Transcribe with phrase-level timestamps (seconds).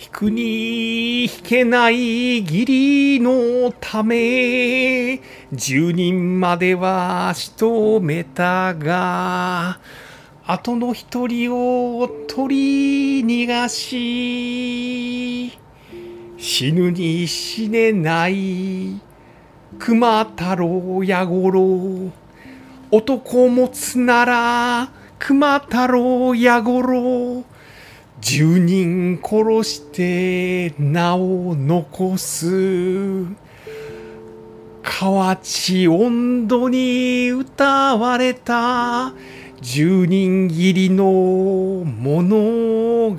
[0.00, 5.20] 引くに引けない義理のため、
[5.52, 9.80] 十人までは仕留めたが、
[10.46, 15.50] 後の一人を取り逃がし、
[16.36, 19.00] 死ぬに死ねない
[19.80, 22.12] 熊太郎や五郎。
[22.92, 27.44] 男持つなら熊太郎や五郎。
[28.20, 33.26] 十人殺して名を残す。
[34.82, 39.12] 河内温度に歌われた。
[39.60, 41.04] 十人斬りの
[41.84, 43.18] 物語。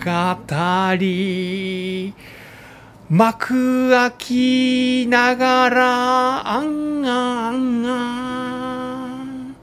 [3.10, 9.56] 幕開きながらあんあんあん。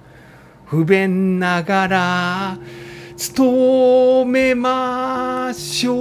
[0.64, 2.59] 不便ながら
[3.16, 5.95] 努めましょ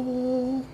[0.00, 0.64] う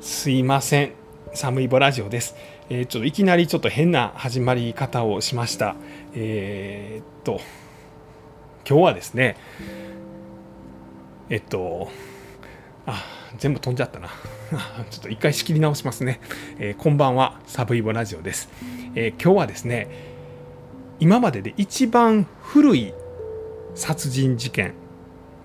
[0.00, 0.92] すいません。
[1.34, 2.36] 寒いボラジオです。
[2.70, 5.76] えー、ちょっといきなりちょっと変な始まり方をしました。
[6.14, 7.42] えー、っと
[8.66, 9.36] 今日はですね
[11.28, 11.90] えっと、
[12.86, 13.04] あ、
[13.36, 14.08] 全部飛んじゃったな。
[14.88, 16.18] ちょっと一回仕切り直しますね。
[16.58, 18.48] えー、こんばんは、サブイボラジオです、
[18.94, 20.09] えー、今日はですね、
[21.00, 22.92] 今までで一番古い
[23.74, 24.74] 殺人事件、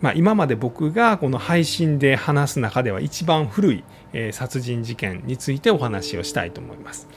[0.01, 7.07] まあ、今まで僕がこの配信で話す中では一番古い、え、殺人事件についてお話をしたいと思います。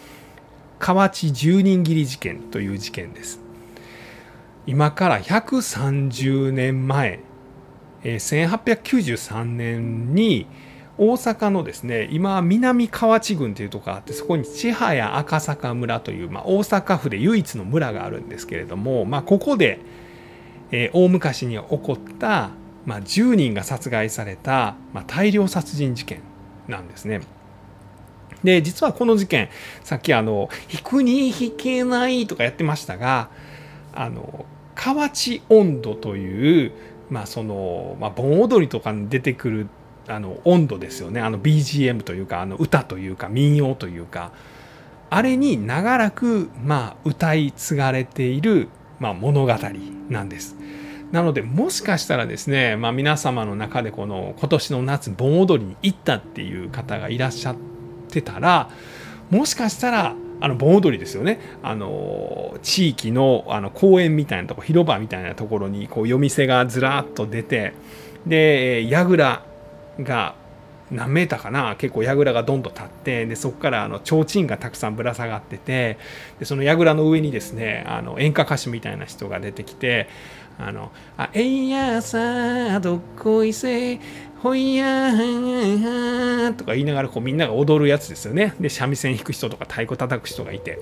[0.78, 3.40] 河内十人斬り事件という事件です。
[4.66, 7.20] 今から130年前
[8.04, 10.46] 1893年に
[10.98, 19.78] 大阪のですね今南河内郡というとこがあってそこに千早赤坂村という、まあ、大阪府で唯一の村があるんですけれども、まあ、ここで、
[20.72, 22.50] えー、大昔に起こった、
[22.84, 26.20] まあ、10人が殺害された、まあ、大量殺人事件
[26.66, 27.20] なんですね。
[28.42, 29.48] で実はこの事件
[29.82, 33.30] さっきあの「引くに引けない」とかやってましたが
[33.92, 34.46] あの
[34.76, 36.72] 河内温度という
[37.10, 39.68] まあその、まあ、盆踊りとかに出てくる
[40.08, 44.32] あの温度ですよねあの BGM というかあの歌というか民謡というか
[45.10, 49.54] あれに長らく、まあ、歌い継がれている、まあ、物語
[50.10, 50.56] なんです。
[51.12, 57.56] なのでもしかしたらですね、まあ、皆様の中でこの今年の夏盆踊りに行ったっていう方がいらっしゃっ
[58.10, 58.68] てたら
[59.30, 67.72] もしかしたらあの盆踊りですよねあの地域のあの公園みたいなとこ広場みたいなところにこう夜店がずらっと出て
[68.26, 69.47] で櫓
[70.00, 70.34] が
[70.90, 71.76] 何メーターかな？
[71.76, 75.98] 結構櫓がどんどん立ってでそこからあの提灯がたくさんぶら下がってて
[76.38, 80.08] でその櫓の上にですねあの演歌歌手みたいな人が出てきて
[80.58, 84.00] 「あのあえいやさどっこいせ
[84.42, 88.54] ほいやーとか言いながらこうみんなが踊るやつですよね。
[88.60, 90.78] で、三味線弾く人とか太鼓叩く人がいて。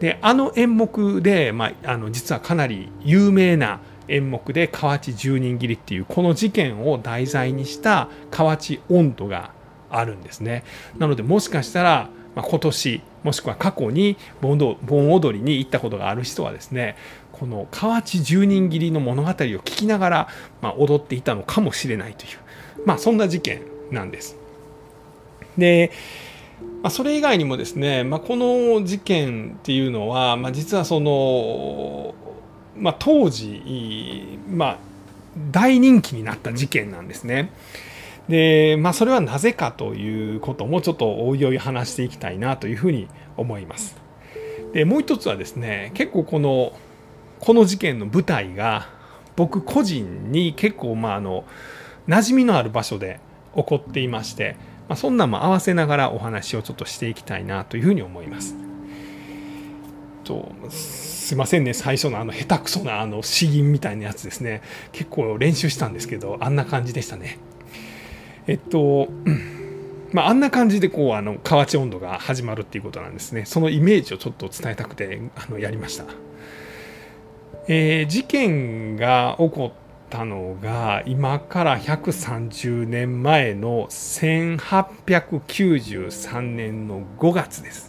[0.00, 9.52] で、あの演目で、まあ、あの実はかなり有名な演目で河内十人切りっていうこの事件を題材にした河内音頭が
[9.90, 10.64] あるんですね。
[10.98, 14.58] なのでもしかしたら、まあ、今年もしくは過去に盆
[15.12, 16.96] 踊りに行ったことがある人はですね
[17.32, 20.28] この河内十人切りの物語を聞きながら、
[20.60, 22.38] まあ、踊っていたのかもしれないという
[22.84, 24.36] まあそんな事件なんです。
[25.56, 25.90] で、
[26.82, 32.14] まあ、それ以外にもですね、まあ、この事件っていうのは、まあ、実はその、
[32.78, 34.78] まあ、当時、まあ、
[35.50, 37.50] 大人気になった事件なんですね。
[38.28, 43.96] で、まあ、それはなぜかということもちょっとおいおい話していきたいなというふうに思います。
[44.72, 46.72] でもう一つはですね結構この
[47.40, 48.88] この事件の舞台が
[49.34, 51.44] 僕個人に結構まああの
[52.06, 53.20] 馴染みのある場所で
[53.54, 54.56] 起こっていまして、
[54.88, 58.56] まあ、そんなんも合わせながらお話をちょっとしていきたいなというふうに思います。
[60.24, 60.52] と
[61.28, 67.38] すいませんね最初のあの下手くそなあの詩吟みたいなやつですね結構練習したんですけどあんな感じでしたね。
[68.46, 69.08] えっと、
[70.12, 76.06] まあ、あんな感じでこうあの河内温度が始まるっていうことなんですねそのイメージをちょっと伝えたくてあのやりました。
[77.66, 79.72] えー、事件が起こっ
[80.08, 87.87] たのが今から130年前の1893年の5月です。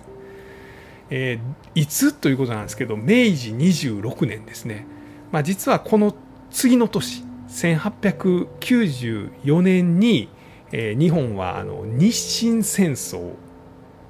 [1.09, 4.85] えー、いつということなんですけど明治26年ですね。
[5.31, 6.13] まあ、実はこの
[6.51, 10.29] 次の年1894年に、
[10.71, 13.33] えー、日本はあの日清戦争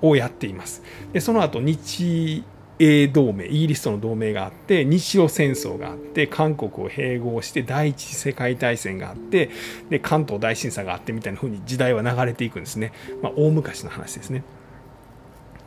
[0.01, 0.81] をやっています。
[1.13, 2.43] でその後日
[2.79, 9.49] 英同盟イギリスとの同盟があって日露戦争があって韓国を併合して第一次世界大戦があって
[9.89, 14.43] で関東大震災があってみたいな風に時代は流れていくんですね、まあ、大昔の話ですね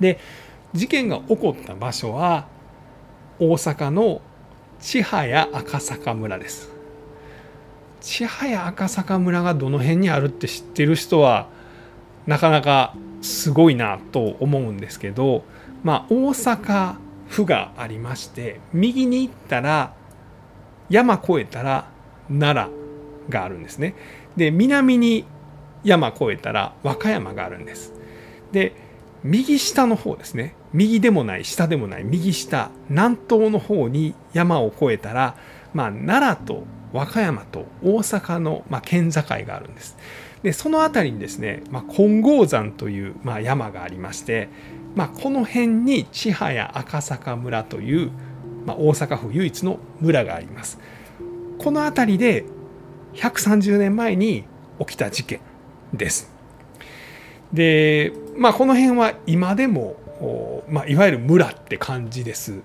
[0.00, 0.18] で
[0.74, 2.46] 事件が起こった場所は
[3.38, 4.22] 大阪の
[4.80, 6.70] 千早赤坂村です。
[8.00, 11.48] 千早赤坂村がどの辺にあるって知ってる人は
[12.26, 15.44] なかなかすごいなと思うんですけど
[15.84, 16.96] まあ大阪
[17.28, 19.94] 府がありまして右に行ったら
[20.88, 21.88] 山越えたら
[22.28, 22.72] 奈良
[23.28, 23.94] があるんですね。
[24.36, 25.24] で南に
[25.84, 27.92] 山越えたら和歌山があるんです。
[28.52, 28.74] で
[29.22, 30.56] 右下の方ですね。
[30.72, 35.36] 右でもない下でもない右下南東の方に山を越えたら、
[35.74, 39.96] まあ、奈良と和歌山と大阪の、まあ、県境があるんです。
[40.42, 44.48] でその辺りにですね、まあ、金剛山という、まあ、山がありまして、
[44.94, 48.10] まあ、この辺に千早赤坂村という、
[48.66, 50.78] まあ、大阪府唯一の村があります。
[51.58, 52.44] この辺りで
[53.14, 54.44] 130年前に
[54.80, 55.40] 起きた事件
[55.92, 56.32] です。
[57.52, 59.96] でまあこの辺は今でも、
[60.68, 62.62] まあ、いわゆる村って感じです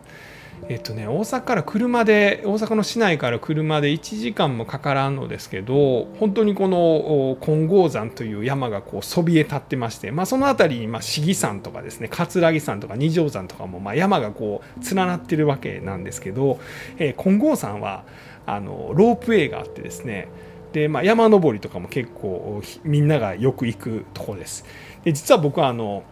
[0.70, 16.60] えっとね、大阪から車で大阪の市内から車で1時間もかからんのですけど本当にこの金剛山という山がこうそびえ立ってまして、まあ、その辺りにまあ市議山とかですね葛城山とか二条山とかもまあ山がこう連なってるわけなんですけど、
[16.98, 18.04] えー、金剛山は
[18.46, 20.28] あのロープウェイがあってですね
[20.74, 24.66] で、まあ、山登りとかも結構みんながよく行くとこです。
[25.04, 26.04] で実は僕はあの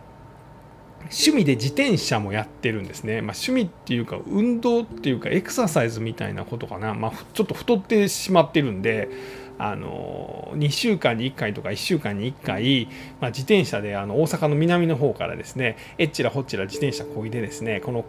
[1.06, 9.10] 趣味で自転車もやってるんですね、まあ、趣味っていうか運動っていうかエクササイズみたいなことかな、まあ、ちょっと太ってしまってるんで
[9.58, 12.88] あの2週間に1回とか1週間に1回、
[13.22, 18.06] まあ、自転車であの大阪の南の方からですねえっちらほっちら自転車こいでですねこの、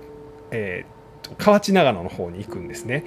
[0.50, 3.04] えー、河内長野の方に行くんですね。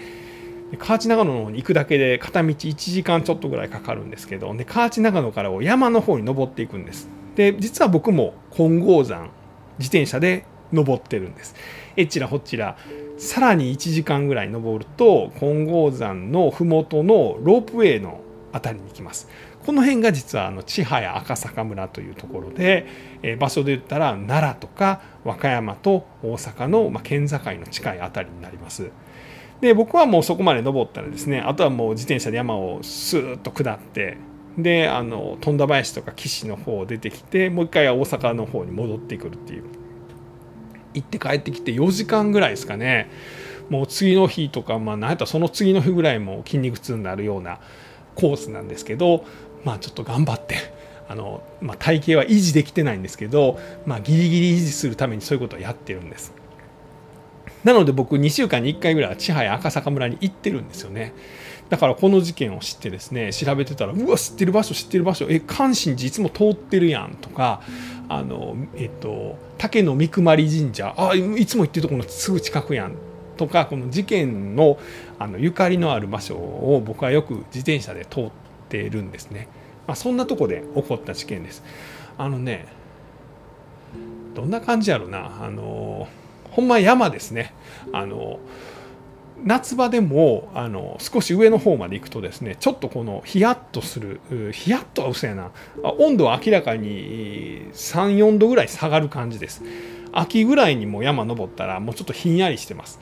[0.78, 7.10] 河内長野の方に行くだけで片道1時間ちょっとぐらいかかるんですけどで河内長野から山の方に登っていくんです。
[7.36, 9.32] で実は僕も金剛山
[9.80, 11.56] 自転車で登ってるんです。
[11.96, 12.78] えっちらほっちら
[13.18, 18.22] さらに1時間ぐらい登ると金剛山の麓のロープウェイの
[18.54, 19.28] 辺りに行きます。
[19.66, 22.88] この辺が実はあの千早赤坂村というところで、
[23.22, 28.90] えー、場所で言ったら奈良とか和歌山と大阪の、まあ、県境の近い辺りになります。
[29.62, 34.18] で僕はもうそこまで登ったらですねあとはもう自転車で山をスーッと下って
[34.64, 39.64] であの富田林とか岸の方を出てきてもう一回大阪の方に戻ってくるっていう。
[40.94, 43.10] 行って帰ってきて4時間ぐらいですかね。
[43.70, 47.60] もう次の日とかまあ何やったらその次の日ぐらいも筋肉痛になるような
[48.16, 49.24] コースなんですけど
[49.64, 50.56] まあちょっと頑張って
[51.08, 56.34] あの、まあ、体型は維持できてないんですけど、まあ、ギリギリ維持するためにそういうことをやってるんです。
[57.64, 61.14] なので僕2週間に1回ぐらいは千早赤坂村に行ってるんですよね。
[61.68, 67.62] だからこの事件を知ってですね調べてたらうわ知ってる場所知ってる場所え関心寺いつも通ってるやんとか
[68.08, 72.94] あのえっと竹の三熊神社あいつも行ってるとこのすぐ近くやん
[73.38, 74.80] とかこの事件の
[75.18, 78.32] あのゆかりのある場所を僕はよく自転車で通っ
[78.68, 79.48] てるんですね、
[79.88, 81.64] まあ、そんなとこで起こった事件です。
[82.18, 82.68] あのね
[84.36, 85.44] どんな感じやろな。
[85.44, 86.08] あの
[86.52, 87.54] ほんま山ですね。
[87.94, 88.40] あの
[89.46, 94.20] 夏場でもあの少し上の方まで行くとですねちょっとこのヒヤッとする
[94.54, 95.52] ヒヤッとは嘘やな。
[95.98, 99.64] 温度は明らかに34度ぐらい下がる感じです。
[100.12, 103.00] 秋ぐらいにも山登ったらもうちょっとひんやりしてます。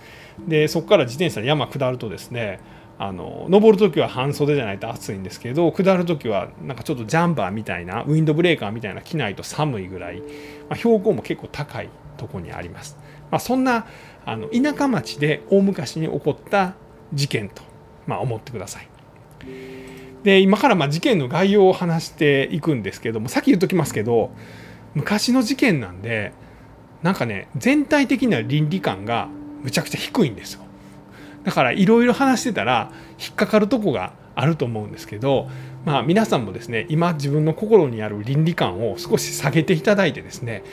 [0.47, 2.59] でそこから自転車で山下るとですね
[2.99, 10.25] あの登る時は半袖じゃないと暑いんですけど下る時はなんかちょっとジャンバーみたいなウィンドブレーカーみたいな着ないと寒いぐらい、ま
[10.71, 11.89] あ、標高も結構高い。
[12.17, 12.97] とこにあります、
[13.31, 13.87] まあ、そんな
[14.25, 16.73] あの田舎町で大昔に起こった
[17.13, 17.63] 事件と、
[18.05, 18.87] まあ、思ってください。
[20.23, 24.31] で今からま事件の概要を話していくんですけどもさっき言っときますけど
[24.93, 26.33] 昔の事件なんで
[27.03, 29.29] なんかね全体的な倫理観が
[29.61, 30.63] むちゃくちゃ低いんですよ。
[31.43, 35.49] だからいろいろ話してたら引っかかるとこがあると思うんですけど
[35.85, 40.63] まあ皆さんもですね今自分の心にある倫理観を少し下げていただいてですね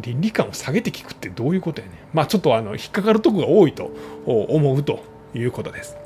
[0.00, 3.90] 倫理観を下げて聞くってどういうことやねまあちょっとあの引っかかるとこが多いと
[4.26, 5.96] 思うということです。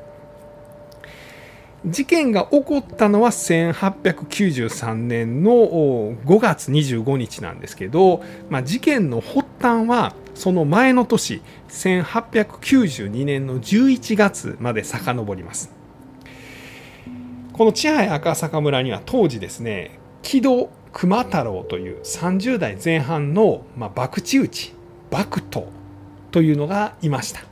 [1.87, 15.71] 事件が起こったのは1893年の5月25日なんですけど、まあ、事件の発端はその前の年1892年の11月まで遡ります
[17.53, 24.75] この千早赤坂村には当時ですね木戸熊太郎という30代前半の、まあ、博打打ち
[25.11, 25.69] 博徒
[26.31, 27.43] というのがいました。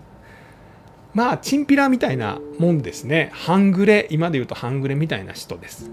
[1.15, 3.31] まあチンピラみたいなもんですね。
[3.33, 5.91] 半グレ今で言うと半グレみたいな人です。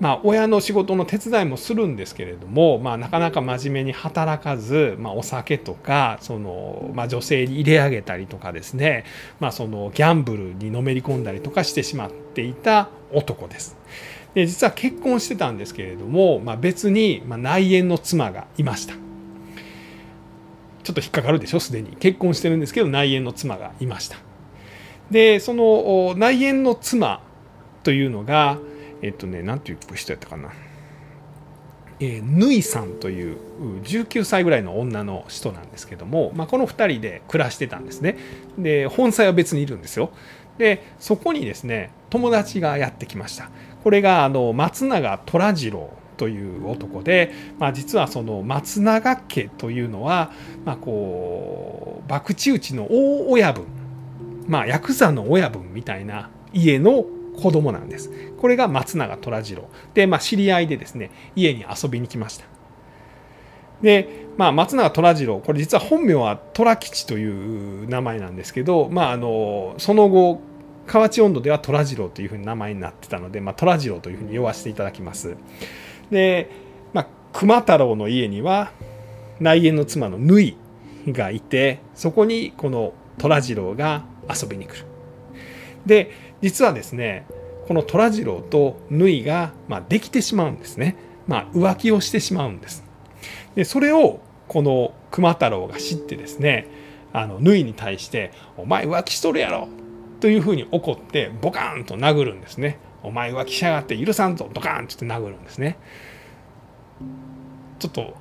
[0.00, 9.04] まあ、親の仕事の手伝いもするんですけれども、まあ、なかなか真面目に働かず、まあ、お酒とかその、まあ、女性に入れ上げたりとかですね、
[9.40, 13.76] まあ、そのギャンブルにのめり込んだりとかしてしまっていた男です。
[14.34, 18.94] で実は結婚してたんですけれども、まあ、別に、まあ、内縁の妻がいました。
[20.82, 24.16] ちょっと引っかかるでしょすでに結婚してるんですけど内縁の妻がいました。
[25.10, 27.20] でその内縁の妻
[27.82, 28.58] というのが
[29.02, 30.50] えっとね、なんていう人やったかな。
[32.02, 33.36] えー、さんという
[33.82, 38.16] 19歳ぐらいの女の人なんですけども、まあ、この2人で暮らしてたんですね。
[38.58, 40.10] で、本妻は別にいるんですよ。
[40.60, 43.48] で、そこにですね、友達がやってきました。
[43.82, 45.88] これがあの松永虎次郎
[46.18, 50.30] という男で、まあ、実はその松永家というのは、
[50.66, 53.64] まあ、こう博打打ちの大親分、
[54.48, 57.06] まあ、ヤクザの親分みたいな家の
[57.40, 58.10] 子供なんです。
[58.38, 59.70] これが松永虎次郎。
[59.94, 62.44] で、まあ、知り合いでですね、家に遊びに来ました。
[63.80, 70.49] で、まあ、松永虎次郎、これ実は本名は虎吉という名前なんですけど、まあ、あの、その後、
[70.86, 75.36] 河内温度では虎次郎というふうに名前になってたので、まあ、虎次郎というふうに呼ばせていただきます。
[76.10, 76.50] で、
[76.92, 78.72] まあ、熊太郎の家には、
[79.38, 80.56] 内縁の妻の縫い
[81.08, 84.86] がいて、そこにこの虎次郎が遊びに来る。
[85.86, 87.26] で、実はですね
[87.68, 90.96] この虎次郎と縫いが、まあ、できてしまうんですね、
[91.26, 92.84] まあ、浮気をしてしまうんです
[93.54, 96.66] でそれをこの熊太郎が知ってですね
[97.12, 99.68] あの縫いに対して「お前浮気しとるやろ!」
[100.20, 105.78] というふうに怒ってボカーンと殴るんですね「お前浮気しやがって許さんぞ!」ドカーンって殴るんですね
[107.78, 108.16] ちょっと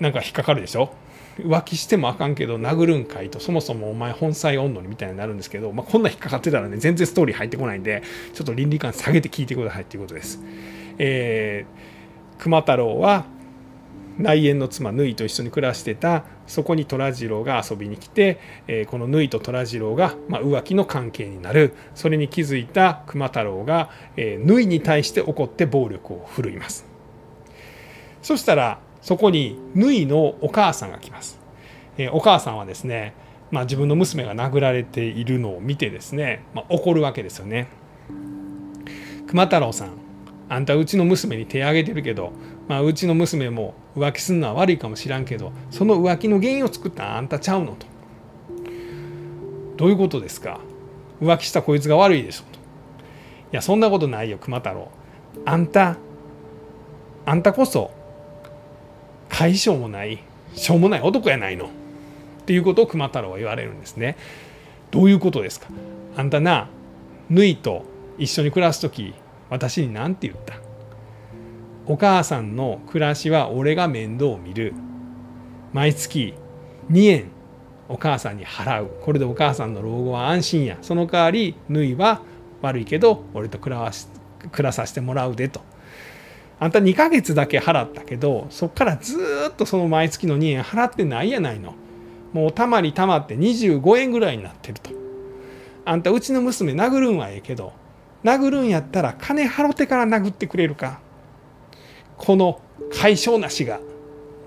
[0.00, 0.92] なんか引っかかるでしょ？
[1.38, 10.40] 浮気してもあかんけど殴るんかいとそもそもお前本妻温度にみたいになるんですけど、まあ、こんな引っかかってたらね全然ストーリー入ってこないんでちょっと倫理観下げて聞いてくださいっていうことです。
[10.98, 13.24] えー、熊太郎は
[14.18, 26.86] 内縁の妻縫いと一緒に暮らしてたそこに虎次郎が遊びに来て、えー、この縫いと虎次郎が、まあ、浮気の関係になるそれに気づいた熊太郎が、えー、縫に対して怒って暴力を振るいます
[28.22, 31.38] そしたらそこに縫いのお母さんが来ます。
[31.98, 33.12] えお母さんはですね、
[33.50, 37.68] まあ、自分の娘が殴られているのを見てですね、まあ、怒るわけですよね。
[39.26, 39.90] 熊太郎さん
[40.48, 42.32] あんたうちの娘に手挙げてるけど、
[42.66, 47.86] まあ、うちの娘も浮気するのは悪いかもしらんけどその浮気の原因を作ったあんたちゃうのと。
[49.76, 50.60] どういうことですか？
[51.20, 52.58] 浮気したこいつが悪いでしょと。
[52.58, 52.60] い
[53.52, 54.90] やそんなことないよ熊太郎。
[55.44, 55.96] あんた
[57.26, 57.90] あんたこそ
[59.28, 60.18] 解消もない
[60.54, 61.68] しょうもない男やないのっ
[62.46, 64.16] ていうことを熊太郎は言われるんですね。
[64.90, 65.66] どういうことですか？
[66.16, 66.68] あんたな
[67.28, 67.84] ぬいと
[68.18, 69.12] 一緒に暮らす時
[69.50, 70.54] 私に何て言った？
[71.86, 74.72] お母さんの暮らしは俺が面倒を見る。
[75.74, 76.32] 毎月
[76.90, 77.26] 2円
[77.90, 78.90] お母さんに払う。
[79.02, 80.78] これでお母さんの老後は安心や。
[80.80, 82.22] その代わりぬいは
[82.62, 84.08] 悪いけど俺と暮らし
[84.50, 85.60] 暮らさせてもらうでと。
[86.58, 89.18] あんた2ヶ月だけ払ったけどそっからず
[89.50, 91.74] っとその毎月の2円払ってないやないの。
[92.32, 94.90] もうたまりたまって25円ぐらいになってると。
[95.84, 97.74] あんたうちの娘殴るんはええけど
[98.24, 101.03] 殴るんやったら金払ってから殴ってくれるか。
[102.16, 102.60] この
[102.92, 103.80] 解消なしが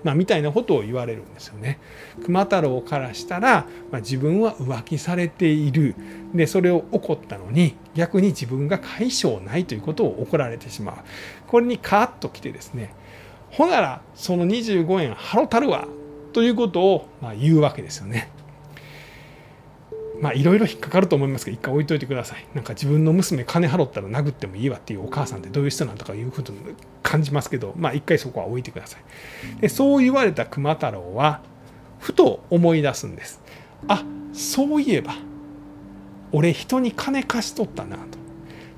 [0.04, 1.78] まあ、みたいなことを言われるんですよね。
[2.24, 5.94] 熊太郎からしたら、まあ、自分は浮気されている
[6.34, 10.96] でそれを怒ったのに逆に自分が解消ないということを怒られてしまう
[11.46, 12.94] これにカーッときてですね
[13.50, 15.86] ほならその25円払うたるわ
[16.32, 18.30] ということをまあ言うわけですよね。
[20.20, 22.46] まあいろいろ引っかかると思いますけど一回置いといてください。
[22.54, 26.52] なんか自分の娘金払ったら殴ってもいいわっていうお母さんってどういう人なんとかいうこと
[27.02, 29.60] 感じますけどまあ一回そこは置いてください。
[29.60, 31.40] でそう言われた熊太郎は
[32.00, 33.40] ふと思い出すんです。
[33.86, 35.14] あそういえば
[36.32, 38.18] 俺人に金貸しとったなと。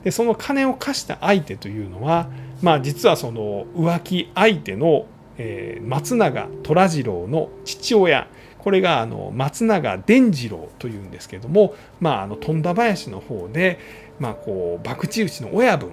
[0.04, 2.28] でその金を貸した相手というのは
[2.62, 5.06] まあ実はその浮気相手の、
[5.38, 8.28] えー、松永虎次郎の父親。
[8.62, 13.79] これがあの松永伝次郎というんですけども、まあ、あの富田林の方で、
[14.19, 15.90] まあ、こう博打打ちの親分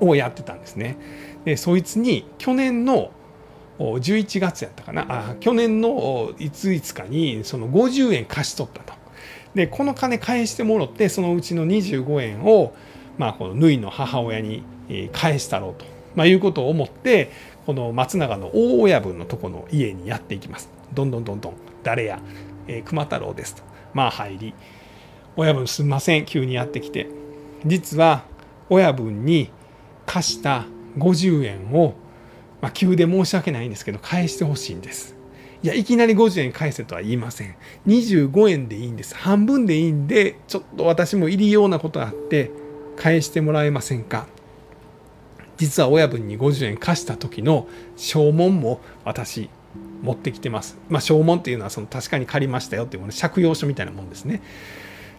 [0.00, 0.96] をやってたんですね。
[1.44, 3.10] でそいつに去年の
[3.78, 5.06] 11月やったかな？
[5.08, 8.94] あ去年のいついつかにその50円貸し取ったと。
[9.54, 12.74] でこの金返してもろってそのうちの25円を、
[13.16, 14.62] まあ、この縫いの母親に
[15.12, 17.30] 返したろうと、まあ、いうことを思って
[17.64, 20.75] この松永の大親分のとこの家にやっていきます。
[20.92, 22.20] どんどんどんどん誰や
[22.68, 23.62] えー、熊太郎ですと。
[23.94, 24.54] まあ入り
[25.36, 27.08] 親分すんません急にやってきて。
[27.64, 28.24] 実は
[28.68, 29.50] 親分に
[30.04, 30.66] 貸した
[30.98, 31.94] 50円を、
[32.60, 35.16] まあ、急で申し訳ないんですけど返してほしいんです。
[35.62, 37.56] いやいきなり50円返せとは言いません。
[37.86, 39.16] 25円でいいんです。
[39.16, 42.50] 半分でいいんでちょっと私も入りようなことがあって
[42.96, 44.26] 返してもらえませんか。
[45.56, 47.66] 実は親分に50円貸した時の
[47.96, 49.48] 証文も私
[50.02, 50.78] 持ってきてます。
[50.88, 54.42] まあ、証文っていうのはその確かに借りましたよっていうもの借用書みたいなもんですね。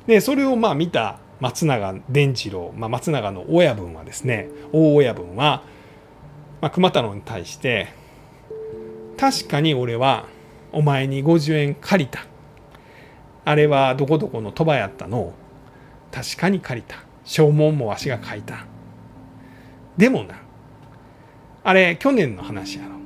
[0.08, 5.64] でそれをまあ見た松永伝次郎、まあ、松永の親分はですね大親分は、
[6.62, 7.90] まあ、熊太郎に対して
[9.18, 10.26] 確かに俺は
[10.72, 12.26] お前に50円借りた。
[13.46, 15.20] あれはどこどこの鳥羽やったの。
[15.20, 15.34] を
[16.12, 16.98] 確かに借りた。
[17.24, 18.66] 証文もわしが書いた。
[19.98, 20.36] でもな
[21.64, 22.97] あれ去年の話やろ。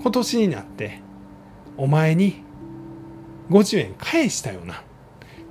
[0.00, 1.00] 今年になって
[1.76, 2.42] お前に
[3.50, 4.82] 50円返したよな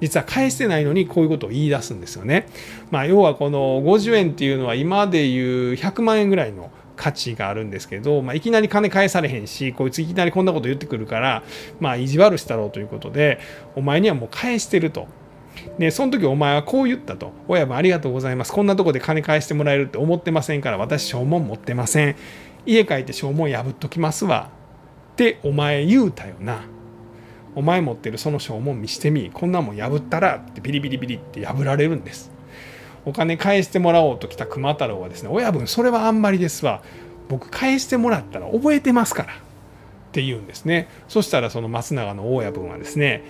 [0.02, 2.48] 実は返してないのにこういうことを言い出すんですよね。
[2.92, 11.44] まあ、要はこの50円っていうのは今でいう100万円ぐらいの価値があるんですけど、まあ、いきなり金返されへんしこいついきなりこんなこと言ってくるから
[11.80, 13.40] まあ意地悪したろうということで
[13.76, 15.08] お前にはもう返してると。
[15.80, 22.16] でその時お前はこう言ったと「親分ありがとうございますこんなとこで金返してもらえるって思ってませんから私証文持ってません
[22.66, 24.50] 家帰って証文破っときますわ」
[25.14, 26.64] ってお前言うたよな。
[27.56, 29.32] お前持ってるその証文見してみ。
[29.34, 30.36] こんなもん破ったら。
[30.36, 32.30] ってビリビリビリって破られるんです。
[33.06, 36.82] お金返してもらおうと来た熊太郎はですね親分それはあんまりですわ。
[37.30, 39.34] 僕返してもらったら覚えてますから。
[39.34, 39.36] っ
[40.12, 40.90] て言うんですね。
[41.08, 43.24] そしたらその松永の大家分はですね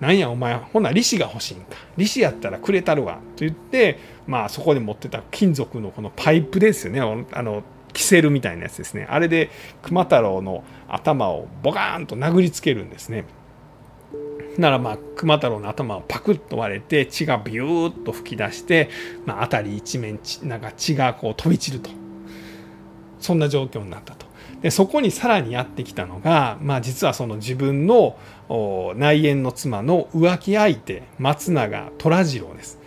[0.00, 1.76] なんやお前ほな利子が欲しいんか。
[1.96, 3.20] 利子やったらくれたるわ。
[3.36, 7.00] と言ってまあそこで持ってた金属のこのパイプですよね。
[7.32, 9.50] あのキセルみたいなやつですねあれで
[9.82, 13.24] 熊太郎の頭をボカーンと殴りつけるんですね
[14.58, 18.90] ならまあ熊太郎の頭をパクッと割れて血がビューッと噴き出して、
[19.24, 21.90] まあ、辺り一面なんか血がこう飛び散ると
[23.20, 24.26] そんな状況になったと。
[24.60, 28.18] でそこにさらにやってきたのが、まあ、実はその自分の
[28.96, 32.78] 内縁の妻の浮気相手松永虎次郎です。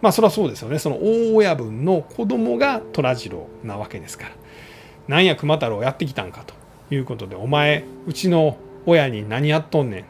[0.00, 4.30] まあそれはそうですよねその大親分の子供が虎次郎なわけですから。
[5.08, 6.54] なんや熊太郎やってきたんかと
[6.94, 10.04] いうことで「お前うちの親に何やっとんねん」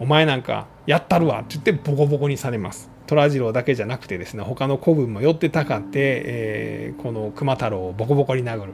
[0.00, 2.90] お前なんかやったるわって言ってボコボコにされます。
[3.06, 8.72] 虎次郎だけじゃなくてですね他の子分も寄ってたかって、えー、この熊太郎をボコボコに殴る。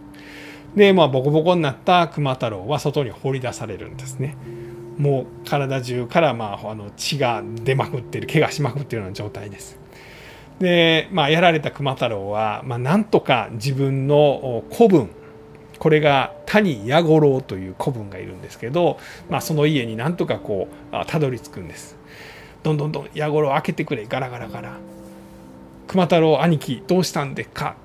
[0.77, 4.37] でまあボコボコになった熊太郎は外に放り出されるんですね。
[4.97, 9.79] もう体中からまああの血が出まくってる怪我しまくってるような状態です。
[10.61, 15.11] でまあやられた熊太郎は、まあ、なんとか自分の子分
[15.79, 18.99] これが谷弥五郎という子分がいるんですけど、
[19.31, 21.97] まあ、その家になんとかこうたどり着くんです。
[22.63, 24.07] どんどんどん弥五郎開けてくれ。
[24.07, 24.79] ガラガラガラ。
[25.87, 27.77] 熊太郎兄貴どうしたんでか？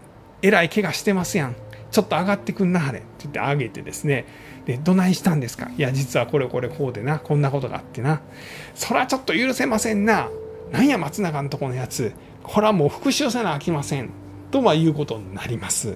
[0.41, 1.55] えらい怪我してますやん。
[1.91, 2.99] ちょっと上がってくんなはれ。
[2.99, 4.25] って言って上げてですね。
[4.65, 5.69] でどないしたんですか？
[5.77, 7.19] いや実はこれこれこうでな。
[7.19, 8.21] こんなことがあってな。
[8.73, 10.29] そらちょっと許せませんな。
[10.71, 12.11] なんや松永のとこのやつ。
[12.41, 14.09] これはもう復讐せなあきません。
[14.51, 15.95] とはいうことになります。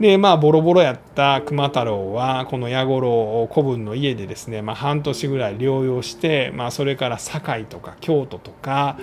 [0.00, 8.98] でまあボロボロやった熊太郎はこの矢五郎古文の家でですね、まあ、半年ぐらい療養して、まあ、それから堺とか京都とか、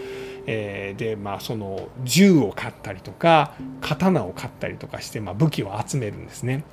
[0.48, 6.66] えー、でまあその銃を買ったりとか刀を買ったりとかして、まあ、武器を集めるんですね。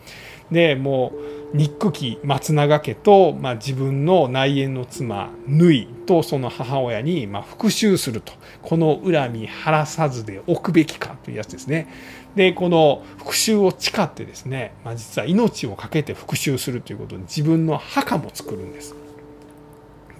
[0.51, 1.13] でも
[1.53, 8.33] う憎き松永家と、まあ、自分の内縁の妻縫いとその母親に、まあ、復讐すると
[8.63, 11.89] この恨み晴らさずでおくべきかというやつですね。
[12.35, 18.95] でこの復讐を誓ってですね、まあ、実は命を懸けて復讐するということに自分の墓も作るんです。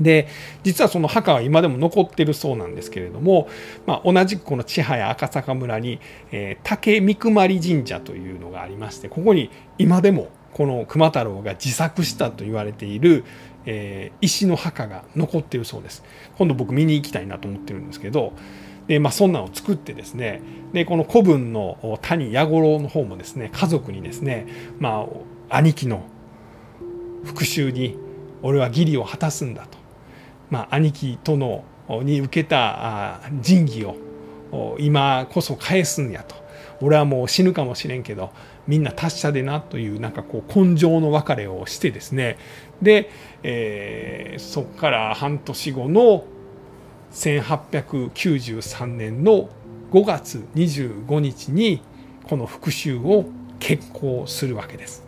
[0.01, 0.29] で
[0.63, 3.49] 実はその墓は今でも残ってるそうなんですけれども、
[3.87, 13.25] まあ、同じくこの千早赤坂村に、えー、竹三熊神社というのがありましてここに今でもこの熊太郎が自作したと言われている、
[13.67, 16.03] えー、石の墓が残っているそうです。
[16.37, 18.33] 今度僕見に行きたいなと思ってるんですけど
[18.89, 20.41] で、まあ、そんなのを作ってですね
[20.73, 24.47] でこの古文の谷弥五郎の方もですね家族にですね、
[24.81, 25.07] ま
[25.51, 26.03] あ、兄貴の
[27.25, 27.97] 復讐に
[28.43, 29.78] 俺は義理を果たすんだと、
[30.51, 31.65] まあ、兄貴との
[32.03, 33.97] に受けた仁義を
[34.79, 36.37] 今こそ返すんやと
[36.81, 38.31] 俺はもう死ぬかもしれんけど
[38.67, 42.39] みんな達者でなというなんかこう根性の別れをしてですね
[42.83, 43.11] で、
[43.43, 46.25] えー、そこから半年後の
[47.13, 49.49] 1893年の
[49.91, 51.83] 5月25日に
[52.25, 53.25] この復讐を
[53.59, 55.03] 決行するわけです。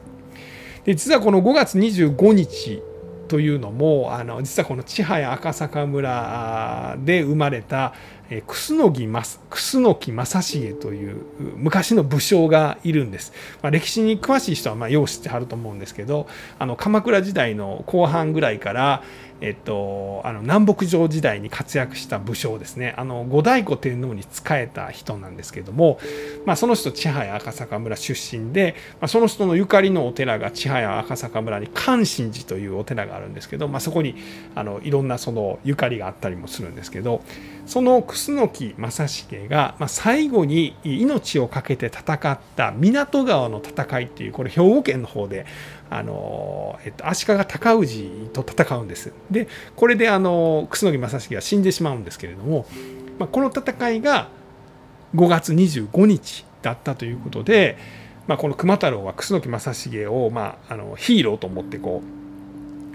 [0.84, 2.82] で実はこの5月25日
[3.30, 7.94] というのもあの実はこの千早赤坂村で生まれた
[8.28, 11.24] え楠木楠木正成という
[11.56, 16.26] 昔の武将がいるんです、まあ、歴史に詳しい人はまあよう知ってはると思うんですけど
[16.58, 19.02] あの鎌倉時代の後半ぐらいから、
[19.40, 22.94] えっと、あの南北朝時代に活躍した武将ですね。
[22.96, 25.98] あの後醍醐天皇に仕えた人なんですけども、
[26.44, 34.14] まあ、その人千早赤坂村出身で、まあ、その人のゆかりのお寺が千早赤坂村に関心寺というお寺があるんですけど、まあ、そこに
[34.54, 37.22] あのいろんなそのゆかりがあったりもするんですけど
[37.70, 45.46] その楠木正成が、まあ、最後に命を懸けて戦った湊川の戦いっていうこれ兵庫県の方で
[45.88, 49.12] あの、えっと、足利尊氏と戦うんです。
[49.30, 52.66] でこれであの楠木正成は死んでしまうんですけれども、
[53.20, 54.30] まあ、この戦いが
[55.14, 57.78] 5月25日だったということで、
[58.26, 62.02] まあ、この熊太郎は楠木正成を、まあ、あのヒーローと思ってこ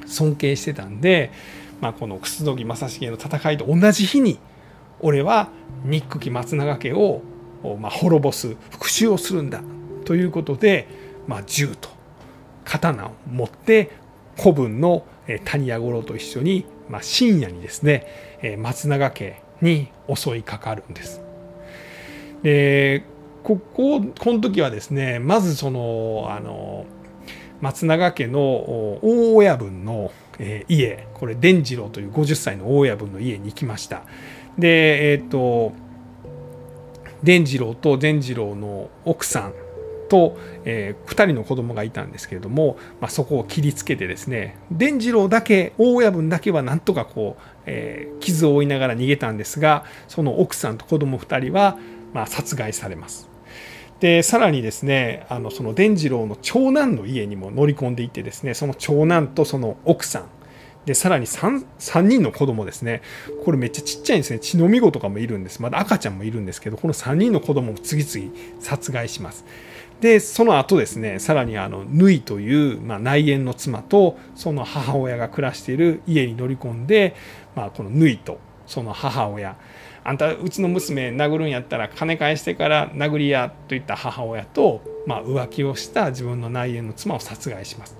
[0.03, 1.31] う尊敬してたんで、
[1.79, 4.38] まあ、この楠木正成の戦いと同じ日に
[4.99, 5.49] 俺は
[5.84, 7.21] 憎き松永家を、
[7.79, 9.62] まあ、滅ぼす復讐をするんだ
[10.05, 10.88] ということで、
[11.27, 11.89] まあ、銃と
[12.63, 13.91] 刀を持って
[14.38, 15.05] 子分の
[15.45, 21.21] 谷屋五郎と一緒に、まあ、深夜にですね松永家に襲いかかるんです。
[22.43, 23.03] で
[23.43, 26.86] こここの時はですねまずそのあの
[27.62, 30.12] 松永家の大親分の
[30.67, 34.03] 家これ伝次郎という50歳の大親分の家に行きました。
[34.58, 35.74] でえっ、ー、と
[37.24, 39.54] 伝次郎と伝次郎の奥さん
[40.08, 51.78] と、えー、2人の子供がいたんですけれども、まあ、そこを切りつけてですね伝次郎だけ大親分だけはなんとかこう、えー、傷を負いながら逃げたんですがその奥さんと子供2人は、
[52.13, 53.30] まあ、殺害されます。
[54.00, 60.26] でさらにですねあのその伝次郎の長男の家にも乗り込んでいってですねその長男とその奥さん
[60.86, 63.02] でさらに 3, 3人の子供ですね。
[63.43, 64.39] これめっちゃちっちゃいんですね。
[64.39, 65.62] 血のみ子とかもいるんです。
[65.62, 69.45] まだ赤ちゃんもいるんですけどこの3人の子供を次々殺害します。
[70.02, 77.15] でその後ですねさらにあの縫いという、まあ、内縁の妻とその母親が暮らしている家に乗り込んで、
[77.56, 79.58] まあ、この縫いとその母親。
[80.08, 87.98] あんたうちの娘殴るんやったら金返してから殴りやといった母親と、まあ、浮気をした自分の内縁の妻を殺害します。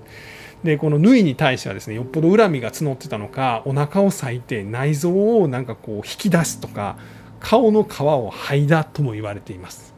[0.66, 6.98] でこの縫いに対してはですねよっぽど恨みが募ってたのかお腹を裂いて内臓をなんかこう引き出すとか
[7.40, 9.94] 顔の皮を剥いだとも言われています。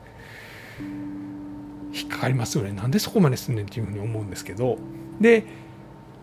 [1.95, 2.73] 引っかかりますよね。
[2.73, 4.77] なんでそこまですんねんっていうふうに思うんですけど。
[5.21, 5.45] で、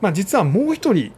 [0.02, 1.12] まあ、実はもう一人、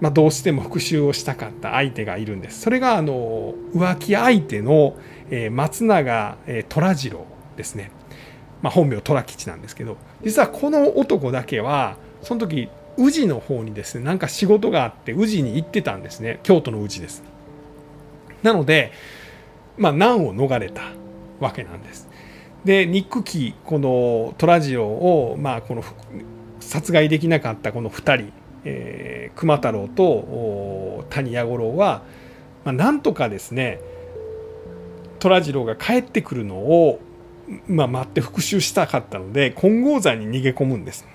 [0.00, 2.60] まあ、どうしても復讐をしたかった相手がいるんです。
[2.60, 4.96] それがあの浮気相手の、
[5.30, 7.24] え松永、え虎次郎
[7.56, 7.90] ですね、
[8.60, 9.96] まあ、本名虎吉なんですけど。
[10.22, 16.40] 実はこの男だけはその時宇治の方にですねなんか仕事があって宇治に行ってたんですね。
[16.42, 17.22] 京都の宇治です。
[18.42, 18.92] なので
[19.76, 20.82] まあ難を逃れた
[21.40, 22.08] わけなんです。
[22.64, 25.84] で憎きこの虎次郎をまあこの
[26.60, 28.32] 殺害できなかったこの2人、
[28.64, 32.02] えー、熊太郎と谷弥五郎は、
[32.64, 33.80] まあ、なんとかですね
[35.18, 37.00] 虎次郎が帰ってくるのを、
[37.66, 41.06] まあ、待って復讐したかったので金剛山に逃げ込むんです。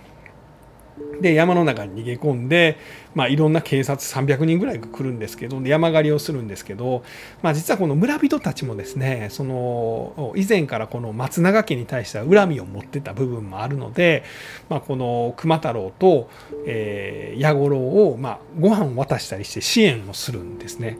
[1.21, 2.77] で山の中に逃げ込んで、
[3.13, 7.03] まあ、いろんな警察300人ぐらい来るんですけど山狩りをするんですけど、
[7.41, 14.23] まあ、実はこの村人たちもですねその以前からこの松永家に対しては恨みを持ってた部分もあるので、
[14.69, 16.29] まあ、この熊太郎と、
[16.65, 20.97] えー、矢五郎を、まあ、ご飯を渡したりして支援をするんですね。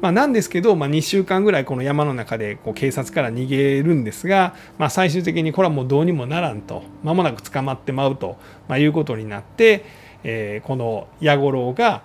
[0.00, 9.84] まあ、なんですけど、まあ、2週間ぐらいこの山の中でこう警察から逃げるんですが、まあ、最終的にこれはもうどうにもならんと間もなく捕まってまうと、まあ、いうことになって、
[10.24, 12.02] えー、この矢五郎が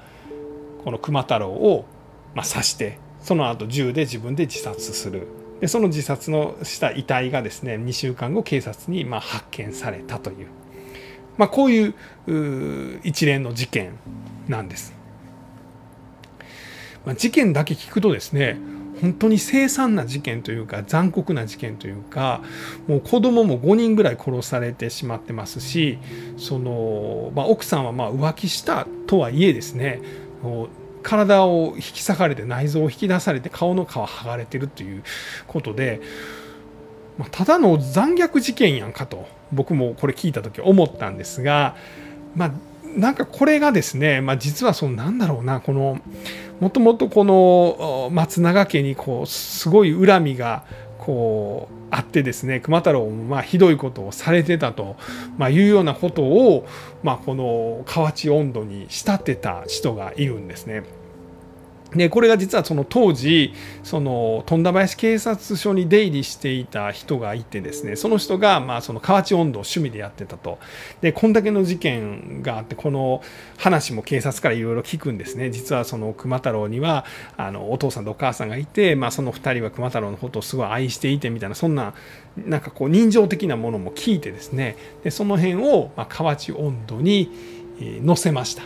[0.84, 1.86] この熊太郎を
[2.34, 5.28] まあ刺してその後銃で自分で自殺する
[5.62, 10.48] でその自殺のした遺体がですね2週間後警察にまあ発見されたという、
[11.38, 13.94] まあ、こういう一連の事件
[14.48, 14.94] なんです。
[17.06, 18.58] まあ、事件だけ聞くとですね
[19.02, 22.42] 本当に凄惨な事件というか残酷な事件というか
[22.88, 26.00] もう子供も5人ぐらい殺されてしまってますし
[26.38, 30.02] その、まあ、奥さんはま浮気したとはいえですね
[31.04, 35.04] 体を引き裂かれて内臓を引き出されて顔の皮剥がれてるという
[35.46, 36.02] ことで、
[37.18, 41.76] まあ、ただの残虐事件やんかと僕もこれ聞いた時思ったんですが
[42.34, 42.52] まあ
[42.96, 46.00] なんかこれがですね、まあ、実はそのなんだろうなこの
[46.60, 50.64] もともとこの松永家にこうすごい恨みが
[50.98, 54.96] こうあってですね熊太郎もまあひどいことをされてたと、
[55.38, 56.68] まあ、いうようなことを、
[57.04, 60.84] まあ、この河内温度に仕立てた人がいるんですね。
[61.94, 70.60] でこれが実はその当時その富田林警察署に出入りしていた人がいてですねその人がまあその河内温度を趣味でやってたと。
[71.02, 73.22] でこんだけの事件があってこの
[73.58, 75.52] 話も警察からいろいろ聞くんですね。
[75.52, 77.06] 実はその熊太郎には
[77.38, 81.94] あのお父さんとお母さんがいて、まあ、その2人は熊太郎のことをすごい愛していてみたいなそんな
[82.36, 84.76] なんかこう人情的なものも聞いてですね。
[85.04, 87.30] でその辺をまあ河内温度に
[88.06, 88.64] 載せました。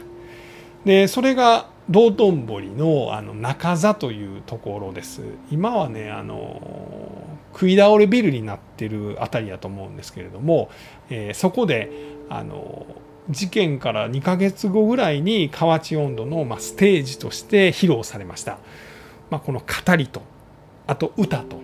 [0.86, 5.21] でそれが道頓堀のあの中座というところです。
[5.52, 6.62] 今はねあの
[7.54, 10.69] 食い倒れビルになってる辺りやと思うんですけれども、
[11.10, 11.91] えー、そこで
[12.30, 12.86] あの
[13.30, 18.60] 事件から2ヶ月後ぐらいに河内温度の、まあ、ステージとして披露されました、
[19.30, 20.21] まあ、この語りと
[20.88, 21.58] あと歌と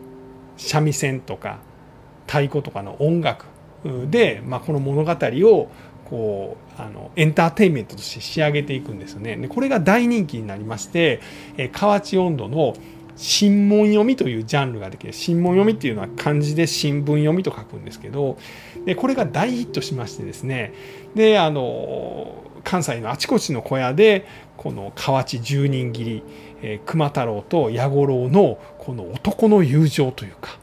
[0.58, 1.60] 三味線とか
[2.28, 3.46] 太鼓とかの音楽
[4.08, 5.70] で、まあ、この物語を
[6.10, 9.36] こうあのエンターテインメントとして仕上げていくんですよね。
[9.38, 11.20] でこれが大人気になりまして、
[11.58, 12.76] え河内温度の
[13.16, 18.38] 新聞読みというジャンルができる新聞読みっていうのは漢字で新聞読みと書くんですけど
[18.86, 20.74] でこれが大ヒットしましてですね
[21.16, 26.24] であの関西のあちこちの小屋でこの河内十人斬り、
[26.62, 30.58] えー、熊太郎と弥五郎のこの男の友情というか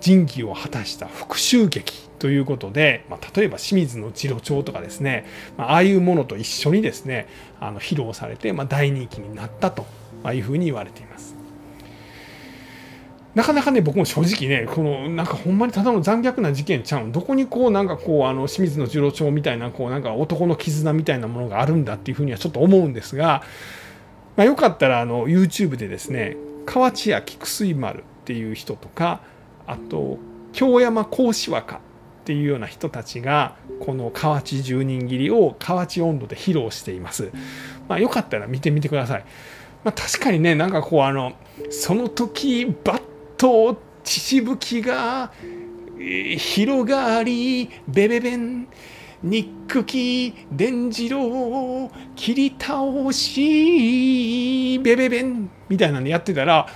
[0.00, 5.26] 仁義を果たした復讐劇ということで、まあ、例えば清水の次郎長とかですね、
[5.56, 7.28] まああいうものと一緒にですね
[7.60, 9.86] あの披露されて、まあ、大人気になったと
[10.32, 11.36] いうふうに言われています。
[13.34, 23.44] なかなかね僕も正直ねこのなんかほんまにただの残虐な事件ちゃうんどこにこうなんかこうあの清水の次郎長みたいなこうなんか男の絆みたいなものがあるんだっていうふうにはちょっと思うんですが、
[24.36, 29.20] まあ、よかったらあの YouTube でですね河内屋菊水丸っていう人とか
[29.68, 30.18] あと
[30.52, 31.80] 京山甲子和歌
[32.28, 37.30] っていうような人たちがこの河内十人切りを河内温度で披露しています。
[37.88, 39.24] まあ、よかったら見てみてください。
[39.82, 41.32] まあ、確かにねなんかこうあの
[41.70, 43.02] その時バッ
[43.38, 45.32] と血しぶきが
[46.36, 48.68] 広がりベベベン
[49.22, 56.68] 憎き伝次郎切り倒しベベベンみたいなのやってたら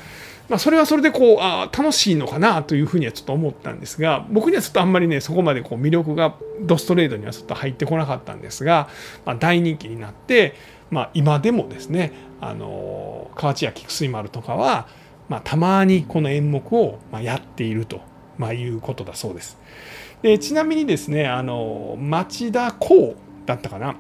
[0.53, 8.91] まあ、それはそれでこうあ楽しいのかなというふうにはちょっと思ったんですが僕にはちょっとあんまりねそこまでこう魅力がドストレートにはちょっと入ってこなかったんですが、
[9.25, 10.55] まあ、大人気になって、
[10.91, 12.13] まあ、今でもですね
[12.43, 14.89] あの河内屋菊水丸とかは、
[15.31, 18.03] まあ、たまにこの演目をやっていると、
[18.37, 19.57] まあ、いうことだそうです。
[20.21, 23.15] でちなみにですねあの町田光
[23.47, 23.97] だったかな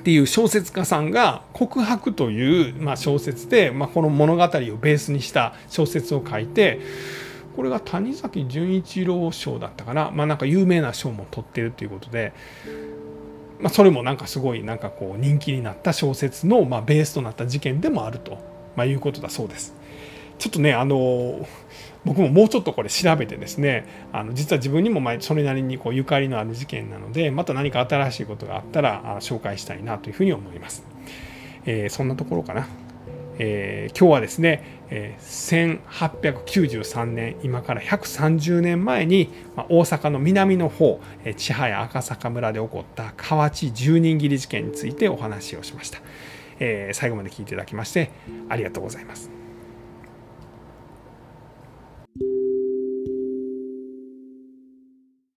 [0.00, 6.80] っていう小説家さんが「告白」という、まあ、小説で、まあ、この物語をベースにした小説を書いて
[7.54, 12.32] これが谷崎潤一郎賞だったかな,、まあ、なんか有名な賞も取ってるということで、
[13.60, 18.38] まあ、それもなんかすごいなんかこう人気になった小説の、まあ、ベースとなった事件でもあると、
[18.76, 19.74] まあ、いうことだそうです。
[20.38, 21.46] ちょっとねあの
[22.04, 30.84] 僕ももうちょっとこれ調べてですねあの実は自分にもそれなりにこうゆかりのある事件なのでまた何か新しいことがあったら紹介したいなというふうに思います。
[31.66, 32.66] えー、そんなところかな。
[33.42, 46.00] えー、今日はですね、えー、1893年今から130年前に、まあ、大阪の南の方、え、千早赤坂村で起こった河内十人斬り事件についてお話をしました、
[46.58, 48.10] えー、最後まで聞いていただきまして
[48.50, 49.39] ありがとうございます。